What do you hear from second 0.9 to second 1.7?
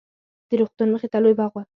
مخې ته لوى باغ و.